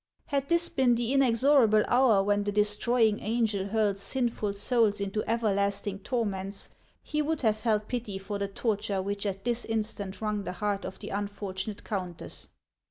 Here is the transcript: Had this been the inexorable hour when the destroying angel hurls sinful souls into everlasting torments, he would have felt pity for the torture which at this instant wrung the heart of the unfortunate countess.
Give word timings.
Had 0.29 0.49
this 0.49 0.67
been 0.67 0.95
the 0.95 1.13
inexorable 1.13 1.83
hour 1.87 2.23
when 2.23 2.43
the 2.43 2.51
destroying 2.51 3.19
angel 3.19 3.67
hurls 3.67 3.99
sinful 3.99 4.53
souls 4.53 4.99
into 4.99 5.23
everlasting 5.29 5.99
torments, 5.99 6.69
he 7.03 7.21
would 7.21 7.41
have 7.41 7.57
felt 7.57 7.87
pity 7.87 8.17
for 8.17 8.39
the 8.39 8.47
torture 8.47 8.99
which 9.03 9.27
at 9.27 9.43
this 9.43 9.63
instant 9.63 10.19
wrung 10.19 10.43
the 10.43 10.53
heart 10.53 10.85
of 10.85 10.97
the 10.97 11.09
unfortunate 11.09 11.83
countess. 11.83 12.47